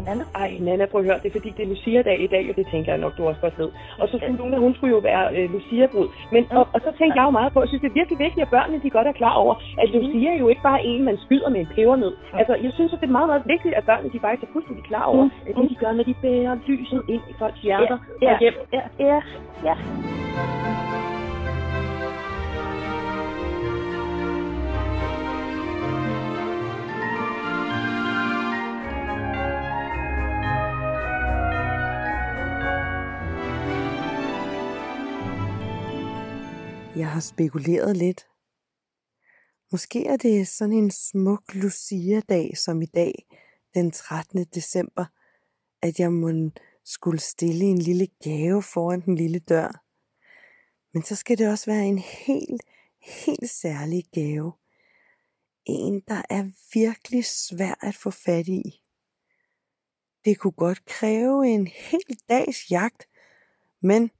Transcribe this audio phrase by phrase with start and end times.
[0.00, 0.24] tænker Nana.
[0.44, 2.66] Ej, Nana, prøv at høre, det er fordi, det er Lucia-dag i dag, og det
[2.72, 3.70] tænker jeg nok, du også godt ved.
[3.98, 6.08] Og så skulle Luna, hun skulle jo være øh, Lucia-brud.
[6.32, 8.42] Men, og, og, så tænkte jeg jo meget på, jeg synes, det er virkelig vigtigt,
[8.46, 11.18] at børnene de godt er klar over, at Lucia jo ikke bare er en, man
[11.24, 12.14] skyder med en pebernød.
[12.40, 14.84] Altså, jeg synes, at det er meget, meget vigtigt, at børnene de faktisk er fuldstændig
[14.84, 18.32] klar over, at det de gør, når de bærer lyset ind i folks hjerter Ja,
[18.32, 18.54] og hjem.
[18.72, 19.20] ja, ja,
[19.64, 19.74] ja.
[37.00, 38.28] Jeg har spekuleret lidt.
[39.72, 43.26] Måske er det sådan en smuk Lucia-dag som i dag,
[43.74, 44.44] den 13.
[44.44, 45.04] december,
[45.82, 46.50] at jeg må
[46.84, 49.84] skulle stille en lille gave foran den lille dør.
[50.92, 52.62] Men så skal det også være en helt,
[53.00, 54.52] helt særlig gave.
[55.64, 58.82] En, der er virkelig svær at få fat i.
[60.24, 63.08] Det kunne godt kræve en hel dags jagt,
[63.82, 64.10] men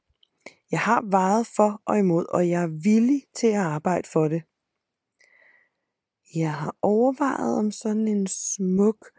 [0.70, 4.42] jeg har vejet for og imod, og jeg er villig til at arbejde for det.
[6.34, 9.10] Jeg har overvejet, om sådan en smuk,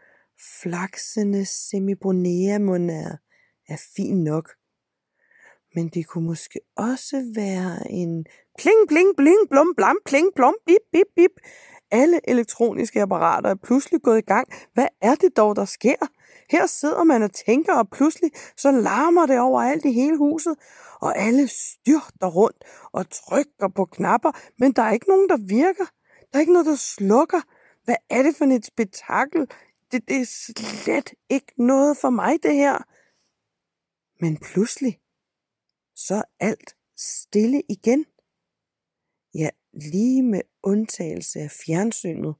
[0.62, 3.16] flaksende semibronea er,
[3.68, 4.50] er fin nok.
[5.74, 8.26] Men det kunne måske også være en
[8.58, 11.30] pling, bling, bling, blum, blam, pling, blom, bip, bip, bip.
[11.92, 14.48] Alle elektroniske apparater er pludselig gået i gang.
[14.74, 16.06] Hvad er det dog, der sker?
[16.50, 20.54] Her sidder man og tænker, og pludselig så larmer det over alt i hele huset,
[21.00, 25.84] og alle styrter rundt og trykker på knapper, men der er ikke nogen, der virker.
[26.32, 27.40] Der er ikke noget, der slukker.
[27.84, 29.40] Hvad er det for et spektakel?
[29.92, 32.78] Det, det er slet ikke noget for mig, det her.
[34.20, 35.00] Men pludselig,
[35.94, 38.06] så er alt stille igen.
[39.34, 42.34] Ja, lige med undtagelse af fjernsynet.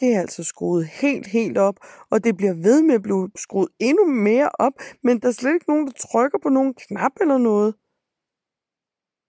[0.00, 1.76] Det er altså skruet helt, helt op,
[2.10, 5.54] og det bliver ved med at blive skruet endnu mere op, men der er slet
[5.54, 7.74] ikke nogen, der trykker på nogen knap eller noget.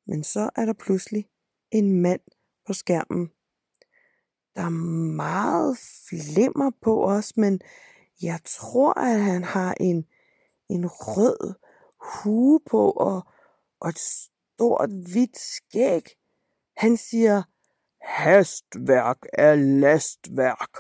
[0.08, 1.30] Men så er der pludselig
[1.72, 2.22] en mand
[2.68, 3.28] på skærmen.
[4.56, 4.70] Der er
[5.16, 5.78] meget
[6.10, 7.62] flimmer på os, men
[8.22, 10.06] jeg tror, at han har en,
[10.70, 11.54] en rød
[12.00, 13.22] hue på og,
[13.80, 16.17] og et stort hvidt skæg.
[16.78, 17.44] Han siger,
[18.02, 20.78] hastværk er lastværk.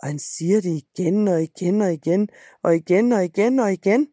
[0.00, 2.28] Og han siger det igen og igen og igen
[2.62, 4.12] og igen og igen og igen.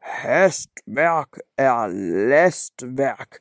[0.00, 1.86] Hastværk er
[2.28, 3.38] lastværk.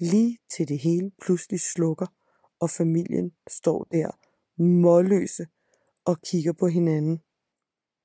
[0.00, 2.06] Lige til det hele pludselig slukker,
[2.60, 4.10] og familien står der
[4.62, 5.46] målløse
[6.04, 7.18] og kigger på hinanden.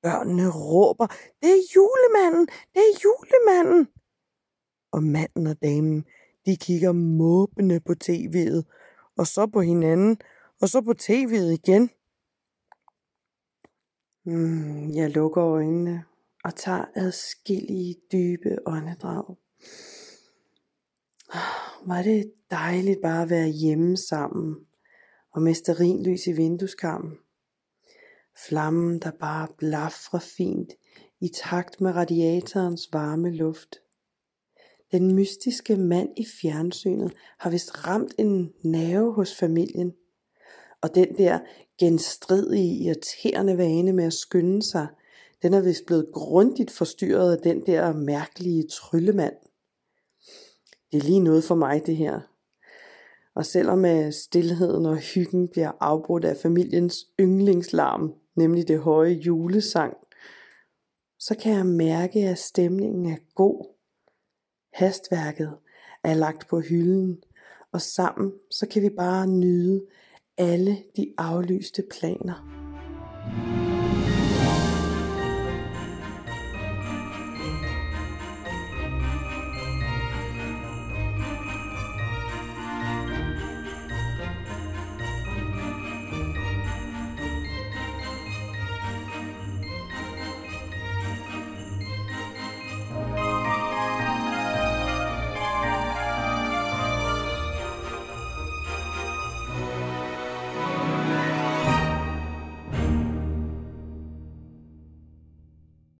[0.02, 1.06] Børnene råber,
[1.42, 3.88] det er julemanden, det er julemanden.
[4.92, 6.04] Og manden og damen,
[6.46, 8.62] de kigger måbende på tv'et,
[9.16, 10.18] og så på hinanden,
[10.60, 11.90] og så på tv'et igen.
[14.24, 16.04] Mm, jeg lukker øjnene
[16.44, 19.36] og tager adskillige dybe åndedrag.
[21.86, 24.56] Var det dejligt bare at være hjemme sammen
[25.32, 27.18] og med sterinlys i vindueskarmen.
[28.48, 30.72] Flammen, der bare blafrer fint
[31.20, 33.76] i takt med radiatorens varme luft.
[34.92, 39.92] Den mystiske mand i fjernsynet har vist ramt en nerve hos familien.
[40.80, 41.38] Og den der
[41.78, 44.86] genstridige, irriterende vane med at skynde sig,
[45.42, 49.34] den er vist blevet grundigt forstyrret af den der mærkelige tryllemand.
[50.92, 52.20] Det er lige noget for mig det her.
[53.34, 59.96] Og selvom øh, stillheden og hyggen bliver afbrudt af familiens yndlingslarm, nemlig det høje julesang,
[61.18, 63.71] så kan jeg mærke, at stemningen er god.
[64.72, 65.56] Hastværket
[66.04, 67.22] er lagt på hylden,
[67.72, 69.84] og sammen så kan vi bare nyde
[70.38, 72.48] alle de aflyste planer.
[73.24, 73.61] thank you